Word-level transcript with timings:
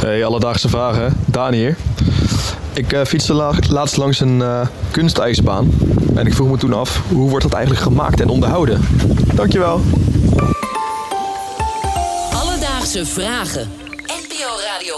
Hey, 0.00 0.24
alledaagse 0.24 0.68
vragen. 0.68 1.16
Daan 1.26 1.52
hier. 1.52 1.76
Ik 2.72 2.92
uh, 2.92 3.04
fietste 3.04 3.34
la 3.34 3.52
laatst 3.70 3.96
langs 3.96 4.20
een 4.20 4.38
uh, 4.38 4.66
kunstijsbaan. 4.90 5.70
En 6.14 6.26
ik 6.26 6.34
vroeg 6.34 6.50
me 6.50 6.56
toen 6.56 6.72
af, 6.72 7.02
hoe 7.08 7.28
wordt 7.28 7.44
dat 7.44 7.52
eigenlijk 7.54 7.84
gemaakt 7.84 8.20
en 8.20 8.28
onderhouden? 8.28 8.80
Dankjewel. 9.34 9.80
Alledaagse 12.32 13.06
vragen. 13.06 13.68
NPO 14.06 14.48
Radio 14.72 14.94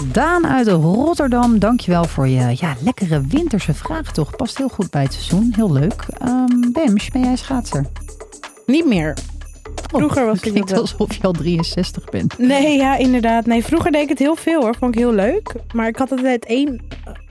1. 0.00 0.12
Daan 0.12 0.46
uit 0.46 0.68
Rotterdam, 0.68 1.58
dankjewel 1.58 2.04
voor 2.04 2.28
je 2.28 2.56
ja, 2.60 2.76
lekkere 2.80 3.20
winterse 3.28 3.74
vraag 3.74 4.12
toch. 4.12 4.36
Past 4.36 4.58
heel 4.58 4.68
goed 4.68 4.90
bij 4.90 5.02
het 5.02 5.12
seizoen, 5.12 5.52
heel 5.56 5.72
leuk. 5.72 6.04
Um, 6.22 6.72
Bems, 6.72 7.08
ben 7.10 7.22
jij 7.22 7.36
schaatser? 7.36 7.86
Niet 8.66 8.86
meer. 8.86 9.14
Vroeger 9.88 10.26
was 10.26 10.40
het 10.40 10.50
klinkt 10.50 10.72
alsof 10.78 11.14
je 11.14 11.22
al 11.22 11.32
63 11.32 12.04
bent. 12.04 12.38
Nee, 12.38 12.76
ja, 12.76 12.96
inderdaad. 12.96 13.46
Nee, 13.46 13.64
vroeger 13.64 13.92
deed 13.92 14.02
ik 14.02 14.08
het 14.08 14.18
heel 14.18 14.36
veel 14.36 14.60
hoor. 14.60 14.74
Vond 14.74 14.94
ik 14.94 15.00
heel 15.00 15.12
leuk. 15.12 15.54
Maar 15.74 15.88
ik 15.88 15.96
had 15.96 16.10
altijd 16.10 16.44
één 16.44 16.84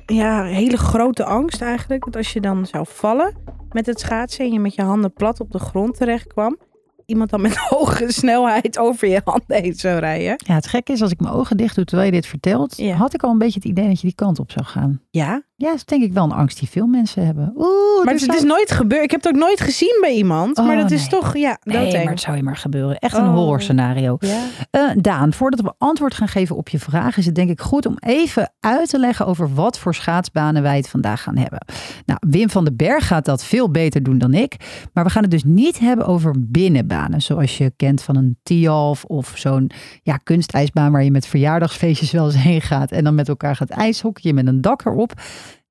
ja, 0.05 0.43
hele 0.43 0.77
grote 0.77 1.25
angst 1.25 1.61
eigenlijk. 1.61 2.05
Dat 2.05 2.15
als 2.15 2.33
je 2.33 2.41
dan 2.41 2.65
zou 2.65 2.85
vallen 2.87 3.33
met 3.71 3.85
het 3.85 3.99
schaatsen 3.99 4.45
en 4.45 4.51
je 4.51 4.59
met 4.59 4.75
je 4.75 4.81
handen 4.81 5.13
plat 5.13 5.39
op 5.39 5.51
de 5.51 5.59
grond 5.59 5.97
terecht 5.97 6.27
kwam, 6.27 6.57
iemand 7.05 7.29
dan 7.29 7.41
met 7.41 7.57
hoge 7.69 8.11
snelheid 8.11 8.77
over 8.77 9.07
je 9.07 9.21
handen 9.23 9.61
heen 9.61 9.73
zou 9.73 9.99
rijden. 9.99 10.35
Ja, 10.45 10.53
het 10.53 10.67
gekke 10.67 10.91
is 10.91 11.01
als 11.01 11.11
ik 11.11 11.19
mijn 11.19 11.33
ogen 11.33 11.57
dicht 11.57 11.75
doe 11.75 11.85
terwijl 11.85 12.07
je 12.07 12.15
dit 12.15 12.27
vertelt, 12.27 12.81
had 12.81 13.13
ik 13.13 13.23
al 13.23 13.31
een 13.31 13.37
beetje 13.37 13.59
het 13.59 13.69
idee 13.69 13.87
dat 13.87 14.01
je 14.01 14.07
die 14.07 14.15
kant 14.15 14.39
op 14.39 14.51
zou 14.51 14.65
gaan. 14.65 15.01
Ja? 15.09 15.43
Ja, 15.57 15.67
dat 15.67 15.75
is 15.75 15.85
denk 15.85 16.03
ik 16.03 16.13
wel 16.13 16.23
een 16.23 16.31
angst 16.31 16.59
die 16.59 16.69
veel 16.69 16.87
mensen 16.87 17.25
hebben. 17.25 17.53
Oeh, 17.55 18.05
maar 18.05 18.13
het, 18.13 18.33
is 18.33 18.43
nooit 18.43 18.71
gebeurd. 18.71 19.03
Ik 19.03 19.11
heb 19.11 19.23
het 19.23 19.33
ook 19.33 19.39
nooit 19.39 19.61
gezien 19.61 19.97
bij 20.01 20.13
iemand. 20.13 20.57
maar 20.57 20.77
dat 20.77 20.91
is 20.91 21.07
toch, 21.07 21.37
ja, 21.37 21.57
Nee, 21.63 22.03
maar 22.03 22.13
het 22.13 22.21
zou 22.21 22.37
je 22.37 22.43
maar 22.43 22.57
gebeuren. 22.57 22.97
Echt 22.97 23.17
een 23.17 23.27
oh. 23.27 23.33
horrorscenario. 23.33 24.17
Ja. 24.19 24.43
Uh, 24.71 24.91
Daan, 24.95 25.33
voordat 25.33 25.61
we 25.61 25.73
antwoord 25.77 26.13
gaan 26.13 26.27
geven 26.27 26.55
op 26.55 26.69
je 26.69 26.79
vraag, 26.79 27.17
is 27.17 27.25
het 27.25 27.35
denk 27.35 27.49
ik 27.49 27.61
goed 27.61 27.85
om 27.85 27.95
even 27.99 28.53
uit 28.59 28.89
te 28.89 28.99
leggen 28.99 29.25
over 29.25 29.53
wat 29.53 29.79
voor 29.79 29.95
schaatsbanen 29.95 30.61
wij 30.61 30.77
het 30.77 30.89
vandaag 30.89 31.21
gaan 31.21 31.37
hebben. 31.37 31.65
Nou, 32.05 32.19
Wim 32.27 32.49
van 32.49 32.63
den 32.63 32.75
Berg 32.75 33.07
gaat 33.07 33.25
dat 33.25 33.43
veel 33.43 33.71
beter 33.71 34.03
doen 34.03 34.17
dan 34.17 34.33
ik. 34.33 34.55
Maar 34.93 35.03
we 35.03 35.09
gaan 35.09 35.21
het 35.21 35.31
dus 35.31 35.43
niet 35.43 35.79
hebben 35.79 36.05
over 36.05 36.35
binnenbanen, 36.37 37.21
zoals 37.21 37.57
je 37.57 37.73
kent 37.75 38.01
van 38.01 38.15
een 38.15 38.37
Tialf 38.43 39.03
of 39.03 39.33
zo'n 39.35 39.71
ja, 40.03 40.17
kunstijsbaan 40.17 40.91
waar 40.91 41.03
je 41.03 41.11
met 41.11 41.27
verjaardagsfeestjes 41.27 42.11
wel 42.11 42.25
eens 42.25 42.43
heen 42.43 42.61
gaat 42.61 42.91
en 42.91 43.03
dan 43.03 43.15
met 43.15 43.27
elkaar 43.29 43.55
gaat 43.55 43.69
ijshockeyen 43.69 44.35
met 44.35 44.47
een 44.47 44.61
dak 44.61 44.85
erop. 44.85 45.13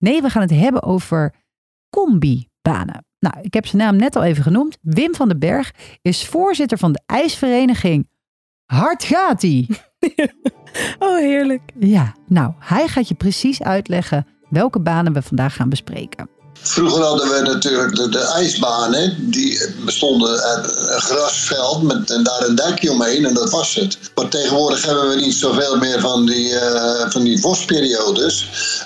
Nee, 0.05 0.23
we 0.23 0.31
gaan 0.31 0.43
het 0.43 0.51
hebben 0.51 0.83
over 0.83 1.35
combibanen. 1.91 3.07
Nou, 3.19 3.41
ik 3.41 3.55
heb 3.55 3.67
zijn 3.67 3.83
naam 3.83 3.97
net 3.97 4.17
al 4.17 4.25
even 4.25 4.43
genoemd. 4.43 4.79
Wim 4.81 5.15
van 5.15 5.29
den 5.29 5.39
Berg 5.39 5.73
is 6.03 6.27
voorzitter 6.27 6.79
van 6.79 6.93
de 6.93 7.01
ijsvereniging 7.07 8.09
Hard 8.65 9.05
gaat 9.05 9.43
ie. 9.43 9.67
oh, 10.99 11.19
heerlijk. 11.19 11.63
Ja, 11.79 12.15
nou, 12.27 12.53
hij 12.59 12.89
gaat 12.89 13.09
je 13.09 13.15
precies 13.15 13.63
uitleggen 13.63 14.27
welke 14.49 14.81
banen 14.81 15.13
we 15.13 15.23
vandaag 15.23 15.55
gaan 15.55 15.69
bespreken. 15.69 16.29
Vroeger 16.61 17.03
hadden 17.03 17.29
we 17.29 17.41
natuurlijk 17.41 17.97
de, 17.97 18.09
de 18.09 18.19
ijsbanen. 18.19 19.31
Die 19.31 19.61
bestonden 19.85 20.41
uit 20.41 20.65
een 20.65 21.01
grasveld 21.01 21.83
met 21.83 22.11
en 22.11 22.23
daar 22.23 22.47
een 22.47 22.55
dekje 22.55 22.91
omheen 22.91 23.27
en 23.27 23.35
dat 23.35 23.51
was 23.51 23.75
het. 23.75 23.99
Maar 24.15 24.29
tegenwoordig 24.29 24.85
hebben 24.85 25.09
we 25.09 25.15
niet 25.15 25.35
zoveel 25.35 25.77
meer 25.77 26.01
van 26.01 26.27
die, 26.27 26.49
uh, 26.49 27.11
van 27.11 27.25
die. 27.25 27.43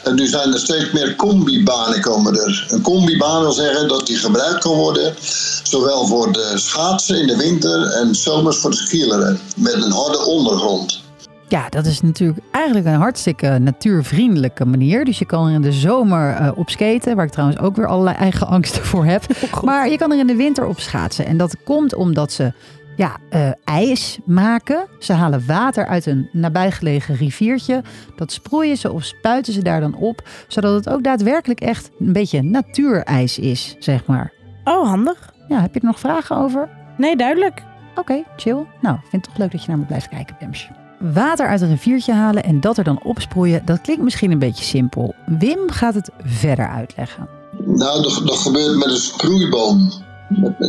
En 0.04 0.14
nu 0.14 0.26
zijn 0.26 0.52
er 0.52 0.58
steeds 0.58 0.90
meer 0.92 1.16
combibanen 1.16 2.00
komen 2.00 2.34
er. 2.34 2.66
Een 2.68 2.82
combibaan 2.82 3.40
wil 3.40 3.52
zeggen 3.52 3.88
dat 3.88 4.06
die 4.06 4.16
gebruikt 4.16 4.60
kan 4.60 4.76
worden. 4.76 5.14
Zowel 5.62 6.06
voor 6.06 6.32
de 6.32 6.52
schaatsen 6.54 7.20
in 7.20 7.26
de 7.26 7.36
winter 7.36 7.82
en 7.82 8.14
zomers 8.14 8.56
voor 8.56 8.70
de 8.70 8.76
skileren. 8.76 9.40
Met 9.56 9.74
een 9.74 9.92
harde 9.92 10.24
ondergrond. 10.24 11.06
Ja, 11.48 11.68
dat 11.68 11.86
is 11.86 12.00
natuurlijk 12.00 12.38
eigenlijk 12.50 12.86
een 12.86 12.94
hartstikke 12.94 13.58
natuurvriendelijke 13.58 14.64
manier. 14.64 15.04
Dus 15.04 15.18
je 15.18 15.24
kan 15.24 15.46
er 15.46 15.54
in 15.54 15.62
de 15.62 15.72
zomer 15.72 16.40
uh, 16.40 16.50
op 16.54 16.70
skaten, 16.70 17.16
waar 17.16 17.24
ik 17.24 17.30
trouwens 17.30 17.60
ook 17.60 17.76
weer 17.76 17.86
allerlei 17.86 18.16
eigen 18.16 18.46
angsten 18.56 18.84
voor 18.84 19.04
heb. 19.04 19.22
Oh, 19.54 19.62
maar 19.62 19.88
je 19.88 19.96
kan 19.96 20.12
er 20.12 20.18
in 20.18 20.26
de 20.26 20.36
winter 20.36 20.66
op 20.66 20.80
schaatsen. 20.80 21.26
En 21.26 21.36
dat 21.36 21.56
komt 21.64 21.94
omdat 21.94 22.32
ze 22.32 22.52
ja, 22.96 23.16
uh, 23.30 23.50
ijs 23.64 24.18
maken. 24.24 24.86
Ze 24.98 25.12
halen 25.12 25.46
water 25.46 25.86
uit 25.86 26.06
een 26.06 26.28
nabijgelegen 26.32 27.14
riviertje. 27.14 27.82
Dat 28.16 28.32
sproeien 28.32 28.76
ze 28.76 28.92
of 28.92 29.04
spuiten 29.04 29.52
ze 29.52 29.62
daar 29.62 29.80
dan 29.80 29.94
op, 29.94 30.28
zodat 30.48 30.74
het 30.74 30.94
ook 30.94 31.02
daadwerkelijk 31.02 31.60
echt 31.60 31.90
een 31.98 32.12
beetje 32.12 32.42
natuurijs 32.42 33.38
is, 33.38 33.76
zeg 33.78 34.06
maar. 34.06 34.32
Oh, 34.64 34.88
handig. 34.88 35.32
Ja, 35.48 35.60
heb 35.60 35.74
je 35.74 35.80
er 35.80 35.86
nog 35.86 36.00
vragen 36.00 36.36
over? 36.36 36.68
Nee, 36.96 37.16
duidelijk. 37.16 37.62
Oké, 37.94 38.22
chill. 38.36 38.66
Nou, 38.80 38.96
ik 38.96 39.08
vind 39.08 39.12
het 39.12 39.24
toch 39.24 39.38
leuk 39.38 39.50
dat 39.50 39.62
je 39.62 39.68
naar 39.68 39.78
me 39.78 39.84
blijft 39.84 40.08
kijken, 40.08 40.36
Pemsje 40.36 40.86
water 40.98 41.48
uit 41.48 41.60
een 41.60 41.68
riviertje 41.68 42.12
halen 42.12 42.42
en 42.42 42.60
dat 42.60 42.78
er 42.78 42.84
dan 42.84 43.02
opsproeien, 43.02 43.62
dat 43.64 43.80
klinkt 43.80 44.02
misschien 44.02 44.30
een 44.30 44.38
beetje 44.38 44.64
simpel. 44.64 45.14
Wim 45.38 45.70
gaat 45.70 45.94
het 45.94 46.10
verder 46.24 46.68
uitleggen. 46.68 47.28
Nou, 47.64 48.02
dat, 48.02 48.12
gebeurt 48.12 48.76
met 48.76 48.90
een 48.90 48.96
sproeiboom. 48.96 49.92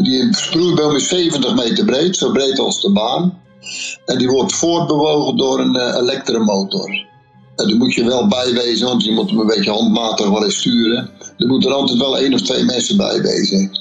Die 0.04 0.36
sproeiboom 0.36 0.96
is 0.96 1.08
70 1.08 1.56
meter 1.56 1.86
breed, 1.86 2.18
zo 2.18 2.32
breed 2.32 2.60
als 2.60 2.82
de 2.82 2.92
baan. 2.92 3.38
En 4.06 4.18
die 4.18 4.28
wordt 4.30 4.54
voortbewogen 4.54 5.38
door 5.38 5.60
een 5.60 5.76
uh, 5.76 5.96
elektromotor. 5.96 7.08
En 7.56 7.68
die 7.68 7.76
moet 7.76 7.94
je 7.94 8.04
wel 8.04 8.28
bijwezen, 8.28 8.88
want 8.88 9.04
je 9.04 9.12
moet 9.12 9.30
hem 9.30 9.40
een 9.40 9.48
beetje 9.48 9.72
handmatig 9.72 10.30
wel 10.30 10.44
eens 10.44 10.58
sturen. 10.58 11.10
Er 11.38 11.48
moeten 11.48 11.70
er 11.70 11.76
altijd 11.76 12.00
wel 12.00 12.18
één 12.18 12.34
of 12.34 12.42
twee 12.42 12.64
mensen 12.64 12.98
bij 12.98 13.22
wezen. 13.22 13.72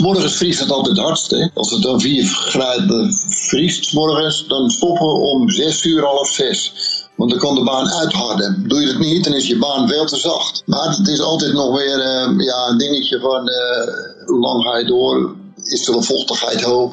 Morgens 0.00 0.36
vriest 0.36 0.60
het 0.60 0.70
altijd 0.70 0.98
hardst. 0.98 1.30
Hè? 1.30 1.46
Als 1.54 1.70
het 1.70 1.82
dan 1.82 2.00
4 2.00 2.24
graden 2.24 3.12
vriest 3.28 3.92
morgens, 3.94 4.44
dan 4.48 4.70
stoppen 4.70 5.06
we 5.06 5.12
om 5.12 5.50
6 5.50 5.84
uur, 5.84 6.04
half 6.04 6.28
6. 6.28 6.72
Want 7.16 7.30
dan 7.30 7.38
kan 7.38 7.54
de 7.54 7.64
baan 7.64 7.90
uitharden. 7.90 8.68
Doe 8.68 8.80
je 8.80 8.86
het 8.86 8.98
niet, 8.98 9.24
dan 9.24 9.34
is 9.34 9.46
je 9.46 9.58
baan 9.58 9.88
veel 9.88 10.06
te 10.06 10.16
zacht. 10.16 10.62
Maar 10.66 10.96
het 10.96 11.08
is 11.08 11.20
altijd 11.20 11.52
nog 11.52 11.76
weer 11.76 11.98
uh, 11.98 12.44
ja, 12.46 12.68
een 12.68 12.78
dingetje 12.78 13.20
van 13.20 13.50
hoe 14.26 14.38
lang 14.38 14.62
ga 14.62 14.78
je 14.78 14.84
door? 14.84 15.36
Is 15.64 15.88
er 15.88 15.94
een 15.94 16.02
vochtigheid 16.02 16.62
hoog? 16.62 16.92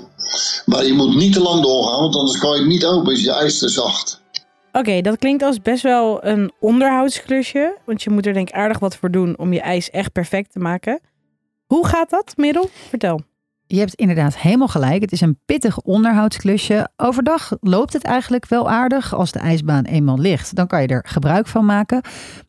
Maar 0.66 0.86
je 0.86 0.94
moet 0.94 1.16
niet 1.16 1.34
te 1.34 1.42
lang 1.42 1.64
doorgaan, 1.64 2.00
want 2.00 2.16
anders 2.16 2.38
kan 2.38 2.52
je 2.52 2.58
het 2.58 2.68
niet 2.68 2.86
open, 2.86 3.14
is 3.14 3.24
je 3.24 3.32
ijs 3.32 3.60
te 3.60 3.70
zacht. 3.70 4.24
Oké, 4.72 5.02
dat 5.02 5.18
klinkt 5.18 5.44
als 5.44 5.62
best 5.62 5.84
wel 5.84 6.26
een 6.26 6.52
onderhoudsklusje. 6.60 7.78
Want 7.86 8.04
je 8.04 8.10
moet 8.10 8.26
er 8.26 8.34
denk 8.34 8.50
ik 8.50 8.56
aardig 8.56 8.80
wat 8.80 8.96
voor 8.96 9.12
doen 9.12 9.38
om 9.38 9.54
je 9.54 9.62
ijs 9.62 9.90
echt 9.90 10.12
perfect 10.12 10.52
te 10.52 10.60
maken. 10.60 11.00
Hoe 11.66 11.88
gaat 11.88 12.10
dat, 12.10 12.34
Merel? 12.38 12.70
Vertel. 12.72 13.22
Je 13.68 13.80
hebt 13.80 13.94
inderdaad 13.94 14.38
helemaal 14.38 14.68
gelijk. 14.68 15.02
Het 15.02 15.12
is 15.12 15.22
een 15.22 15.40
pittig 15.46 15.82
onderhoudsklusje. 15.82 16.90
Overdag 16.98 17.58
loopt 17.60 17.94
het 17.94 18.04
eigenlijk 18.04 18.46
wel 18.46 18.70
aardig. 18.70 19.14
Als 19.14 19.32
de 19.32 19.40
ijsbaan 19.40 19.84
eenmaal 19.84 20.20
ligt, 20.20 20.56
dan 20.56 20.68
kan 20.68 20.82
je 20.82 20.88
er 20.88 21.06
gebruik 21.08 21.48
van 21.48 21.66
maken. 21.66 22.02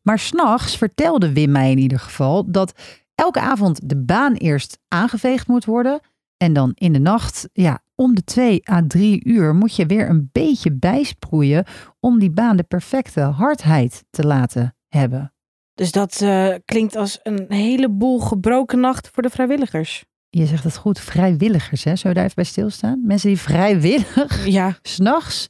Maar 0.02 0.18
s'nachts 0.18 0.76
vertelde 0.76 1.32
Wim 1.32 1.50
mij 1.50 1.70
in 1.70 1.78
ieder 1.78 1.98
geval 1.98 2.50
dat 2.50 2.72
elke 3.14 3.40
avond 3.40 3.88
de 3.88 3.96
baan 3.96 4.34
eerst 4.34 4.78
aangeveegd 4.88 5.48
moet 5.48 5.64
worden. 5.64 6.00
En 6.36 6.52
dan 6.52 6.72
in 6.74 6.92
de 6.92 6.98
nacht, 6.98 7.48
ja, 7.52 7.80
om 7.94 8.14
de 8.14 8.24
2 8.24 8.70
à 8.70 8.82
3 8.86 9.24
uur 9.24 9.54
moet 9.54 9.76
je 9.76 9.86
weer 9.86 10.08
een 10.08 10.28
beetje 10.32 10.72
bijsproeien 10.72 11.64
om 12.00 12.18
die 12.18 12.30
baan 12.30 12.56
de 12.56 12.62
perfecte 12.62 13.20
hardheid 13.20 14.04
te 14.10 14.26
laten 14.26 14.76
hebben. 14.88 15.35
Dus 15.76 15.92
dat 15.92 16.20
uh, 16.22 16.54
klinkt 16.64 16.96
als 16.96 17.20
een 17.22 17.46
heleboel 17.48 18.18
gebroken 18.18 18.80
nacht 18.80 19.10
voor 19.12 19.22
de 19.22 19.30
vrijwilligers. 19.30 20.04
Je 20.28 20.46
zegt 20.46 20.64
het 20.64 20.76
goed, 20.76 21.00
vrijwilligers, 21.00 21.84
hè? 21.84 21.96
Zou 21.96 22.08
je 22.08 22.14
daar 22.14 22.24
even 22.24 22.34
bij 22.34 22.44
stilstaan? 22.44 23.06
Mensen 23.06 23.28
die 23.28 23.38
vrijwillig, 23.38 24.46
ja. 24.58 24.78
s'nachts, 24.82 25.48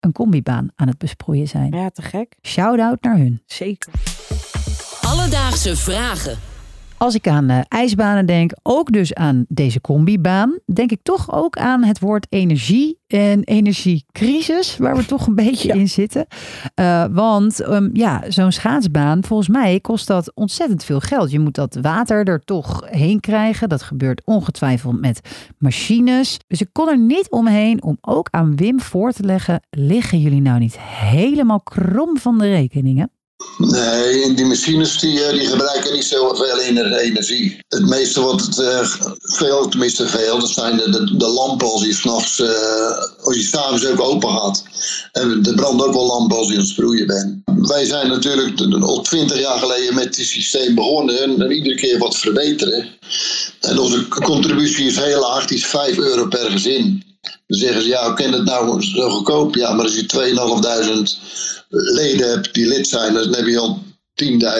een 0.00 0.12
combibaan 0.12 0.68
aan 0.74 0.88
het 0.88 0.98
besproeien 0.98 1.48
zijn. 1.48 1.72
Ja, 1.72 1.90
te 1.90 2.02
gek. 2.02 2.36
Shout-out 2.42 3.02
naar 3.02 3.16
hun. 3.16 3.42
Zeker. 3.46 3.92
Alledaagse 5.00 5.76
vragen. 5.76 6.51
Als 7.02 7.14
ik 7.14 7.28
aan 7.28 7.50
uh, 7.50 7.60
ijsbanen 7.68 8.26
denk, 8.26 8.52
ook 8.62 8.92
dus 8.92 9.14
aan 9.14 9.44
deze 9.48 9.80
combibaan, 9.80 10.58
denk 10.72 10.90
ik 10.90 11.02
toch 11.02 11.32
ook 11.32 11.56
aan 11.56 11.84
het 11.84 11.98
woord 11.98 12.26
energie 12.28 12.98
en 13.06 13.44
energiecrisis, 13.44 14.76
waar 14.76 14.96
we 14.96 15.06
toch 15.06 15.26
een 15.26 15.34
beetje 15.34 15.72
in 15.72 15.88
zitten. 15.88 16.26
Uh, 16.80 17.04
want 17.10 17.68
um, 17.68 17.90
ja, 17.92 18.22
zo'n 18.28 18.52
schaatsbaan, 18.52 19.24
volgens 19.24 19.48
mij 19.48 19.80
kost 19.80 20.06
dat 20.06 20.34
ontzettend 20.34 20.84
veel 20.84 21.00
geld. 21.00 21.30
Je 21.30 21.38
moet 21.38 21.54
dat 21.54 21.78
water 21.80 22.24
er 22.24 22.40
toch 22.44 22.82
heen 22.90 23.20
krijgen. 23.20 23.68
Dat 23.68 23.82
gebeurt 23.82 24.22
ongetwijfeld 24.24 25.00
met 25.00 25.20
machines. 25.58 26.38
Dus 26.46 26.60
ik 26.60 26.68
kon 26.72 26.88
er 26.88 26.98
niet 26.98 27.30
omheen 27.30 27.82
om 27.82 27.98
ook 28.00 28.28
aan 28.30 28.56
Wim 28.56 28.80
voor 28.80 29.12
te 29.12 29.22
leggen, 29.22 29.62
liggen 29.70 30.20
jullie 30.20 30.42
nou 30.42 30.58
niet 30.58 30.78
helemaal 30.80 31.60
krom 31.60 32.18
van 32.18 32.38
de 32.38 32.50
rekeningen? 32.50 33.10
Nee, 33.58 34.34
die 34.34 34.44
machines 34.44 34.98
die, 34.98 35.24
eh, 35.24 35.32
die 35.32 35.46
gebruiken 35.46 35.92
niet 35.92 36.04
zoveel 36.04 36.58
energie. 36.58 37.58
Het 37.68 37.88
meeste 37.88 38.20
wat 38.20 38.40
het 38.40 38.58
uh, 38.58 38.86
veel, 39.20 39.68
tenminste 39.68 40.06
veel, 40.06 40.38
dat 40.38 40.50
zijn 40.50 40.76
de, 40.76 41.16
de, 41.16 41.28
lampen 41.28 41.70
als 41.70 41.84
je 41.84 41.94
s'nachts, 41.94 42.38
uh, 42.38 42.48
als 43.22 43.36
je 43.36 43.42
s'avonds 43.42 43.86
ook 43.86 44.00
open 44.00 44.30
gaat. 44.30 44.62
En 45.12 45.44
er 45.44 45.54
branden 45.54 45.86
ook 45.86 45.92
wel 45.92 46.06
lampen 46.06 46.36
als 46.36 46.46
je 46.46 46.52
aan 46.52 46.60
het 46.60 46.68
sproeien 46.68 47.06
bent. 47.06 47.42
Wij 47.68 47.84
zijn 47.84 48.08
natuurlijk 48.08 48.60
al 48.82 49.00
twintig 49.00 49.38
jaar 49.38 49.58
geleden 49.58 49.94
met 49.94 50.14
dit 50.14 50.26
systeem 50.26 50.74
begonnen 50.74 51.22
en, 51.22 51.42
en 51.42 51.50
iedere 51.50 51.74
keer 51.74 51.98
wat 51.98 52.16
verbeteren. 52.16 52.88
En 53.60 53.78
onze 53.78 54.08
contributie 54.08 54.86
is 54.86 54.96
heel 54.96 55.20
laag, 55.20 55.46
die 55.46 55.56
is 55.56 55.66
5 55.66 55.98
euro 55.98 56.26
per 56.26 56.50
gezin. 56.50 57.11
Dan 57.52 57.60
zeggen 57.60 57.82
ze, 57.82 57.88
ja, 57.88 58.06
hoe 58.06 58.14
kan 58.14 58.32
het 58.32 58.44
nou 58.44 58.82
zo 58.82 59.10
goedkoop? 59.10 59.54
Ja, 59.54 59.72
maar 59.72 59.84
als 59.84 59.94
je 59.94 61.14
2.500 61.68 61.68
leden 61.68 62.30
hebt 62.30 62.54
die 62.54 62.66
lid 62.66 62.88
zijn, 62.88 63.14
dan 63.14 63.34
heb 63.34 63.46
je 63.46 63.58
al 63.58 63.78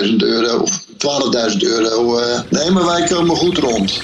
10.000 0.05 0.17
euro 0.17 0.59
of 0.59 0.85
12.000 1.53 1.57
euro. 1.59 2.19
eh. 2.19 2.41
nee, 2.51 2.71
maar 2.71 2.85
wij 2.85 3.05
komen 3.05 3.37
goed 3.37 3.59
rond. 3.59 4.03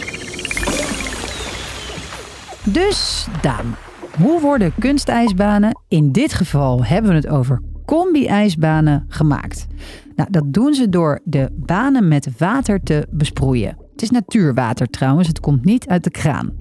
Dus 2.65 3.27
Daan, 3.43 3.77
hoe 4.21 4.41
worden 4.41 4.73
kunstijsbanen, 4.79 5.81
in 5.89 6.13
dit 6.13 6.33
geval 6.33 6.85
hebben 6.85 7.11
we 7.11 7.17
het 7.17 7.29
over 7.29 7.63
combi-ijsbanen, 7.87 9.07
gemaakt? 9.09 9.67
Nou, 10.17 10.29
dat 10.31 10.45
doen 10.47 10.75
ze 10.75 10.89
door 10.89 11.21
de 11.25 11.49
banen 11.53 12.09
met 12.09 12.29
water 12.39 12.81
te 12.83 13.07
besproeien. 13.11 13.77
Het 13.93 14.03
is 14.03 14.11
natuurwater 14.11 14.87
trouwens, 14.87 15.29
het 15.29 15.41
komt 15.41 15.65
niet 15.65 15.87
uit 15.87 16.05
de 16.05 16.11
kraan. 16.11 16.57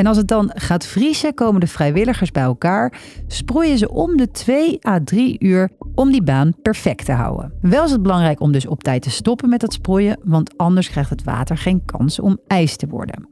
En 0.00 0.06
als 0.06 0.16
het 0.16 0.28
dan 0.28 0.50
gaat 0.54 0.86
vriezen, 0.86 1.34
komen 1.34 1.60
de 1.60 1.66
vrijwilligers 1.66 2.30
bij 2.30 2.42
elkaar, 2.42 3.00
sproeien 3.26 3.78
ze 3.78 3.90
om 3.90 4.16
de 4.16 4.30
2 4.30 4.86
à 4.86 4.98
3 5.04 5.36
uur 5.38 5.70
om 5.94 6.10
die 6.10 6.22
baan 6.22 6.54
perfect 6.62 7.04
te 7.04 7.12
houden. 7.12 7.52
Wel 7.60 7.84
is 7.84 7.90
het 7.90 8.02
belangrijk 8.02 8.40
om 8.40 8.52
dus 8.52 8.66
op 8.66 8.82
tijd 8.82 9.02
te 9.02 9.10
stoppen 9.10 9.48
met 9.48 9.60
dat 9.60 9.72
sproeien, 9.72 10.18
want 10.24 10.56
anders 10.56 10.90
krijgt 10.90 11.10
het 11.10 11.24
water 11.24 11.58
geen 11.58 11.84
kans 11.84 12.20
om 12.20 12.38
ijs 12.46 12.76
te 12.76 12.86
worden. 12.86 13.28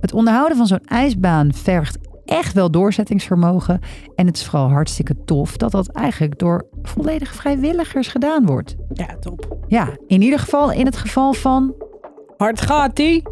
Het 0.00 0.12
onderhouden 0.12 0.56
van 0.56 0.66
zo'n 0.66 0.84
ijsbaan 0.84 1.52
vergt 1.54 1.98
echt 2.24 2.52
wel 2.52 2.70
doorzettingsvermogen. 2.70 3.80
En 4.14 4.26
het 4.26 4.36
is 4.36 4.44
vooral 4.44 4.68
hartstikke 4.68 5.24
tof 5.24 5.56
dat 5.56 5.70
dat 5.70 5.88
eigenlijk 5.88 6.38
door 6.38 6.66
volledige 6.82 7.34
vrijwilligers 7.34 8.08
gedaan 8.08 8.46
wordt. 8.46 8.76
Ja, 8.92 9.16
top. 9.20 9.56
Ja, 9.68 9.88
in 10.06 10.22
ieder 10.22 10.38
geval 10.38 10.72
in 10.72 10.86
het 10.86 10.96
geval 10.96 11.32
van. 11.32 11.74
Hard 12.36 12.60
gaat 12.60 12.96
die. 12.96 13.22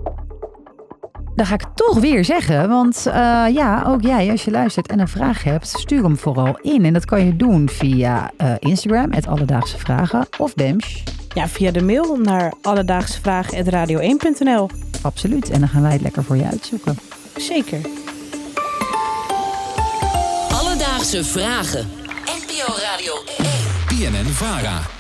Dan 1.35 1.47
ga 1.47 1.55
ik 1.55 1.61
het 1.61 1.77
toch 1.77 1.99
weer 1.99 2.25
zeggen, 2.25 2.69
want 2.69 3.07
eh, 3.07 3.45
ja, 3.53 3.85
ook 3.87 4.03
jij 4.03 4.31
als 4.31 4.45
je 4.45 4.51
luistert 4.51 4.89
en 4.89 5.01
een 5.01 5.09
vraag 5.09 5.45
hebt, 5.45 5.69
stuur 5.69 6.03
hem 6.03 6.17
vooral 6.17 6.59
in. 6.63 6.85
En 6.85 6.93
dat 6.93 7.05
kan 7.05 7.25
je 7.25 7.37
doen 7.37 7.69
via 7.69 8.31
eh, 8.37 8.53
Instagram, 8.59 9.13
het 9.13 9.27
Alledaagse 9.27 9.79
Vragen, 9.79 10.27
of 10.39 10.55
Bems. 10.55 11.03
Ja, 11.35 11.49
via 11.49 11.71
de 11.71 11.83
mail 11.83 12.17
naar 12.17 12.53
alledaagsvragen.radio1.nl. 12.63 14.69
Absoluut, 15.03 15.51
en 15.51 15.61
dan 15.61 15.69
gaan 15.69 15.83
wij 15.83 15.93
het 15.93 16.01
lekker 16.01 16.25
voor 16.25 16.37
je 16.37 16.47
uitzoeken. 16.47 16.99
Zeker. 17.37 17.81
Alledaagse 20.53 21.25
vragen. 21.25 21.89
NPO 22.25 22.73
Radio 22.81 23.15
1. 23.39 23.49
BNN 23.89 24.33
Vara. 24.33 24.94